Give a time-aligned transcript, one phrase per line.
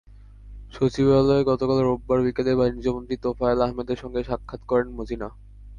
[0.73, 5.27] সচিবালয়ে গতকাল রোববার বিকেলে বাণিজ্যমন্ত্রী তোফায়েল আহমেদের সঙ্গে সাক্ষাৎ করেন মজীনা।